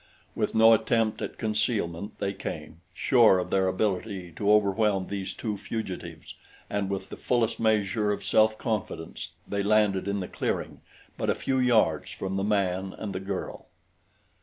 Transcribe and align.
With 0.33 0.55
no 0.55 0.73
attempt 0.73 1.21
at 1.21 1.37
concealment 1.37 2.17
they 2.17 2.33
came, 2.33 2.81
sure 2.91 3.37
of 3.37 3.51
their 3.51 3.67
ability 3.67 4.31
to 4.31 4.51
overwhelm 4.51 5.05
these 5.05 5.31
two 5.31 5.57
fugitives, 5.57 6.33
and 6.71 6.89
with 6.89 7.09
the 7.09 7.15
fullest 7.15 7.59
measure 7.59 8.11
of 8.11 8.25
self 8.25 8.57
confidence 8.57 9.33
they 9.47 9.61
landed 9.61 10.07
in 10.07 10.19
the 10.19 10.27
clearing 10.27 10.81
but 11.19 11.29
a 11.29 11.35
few 11.35 11.59
yards 11.59 12.09
from 12.09 12.35
the 12.35 12.43
man 12.43 12.93
and 12.97 13.13
the 13.13 13.19
girl. 13.19 13.67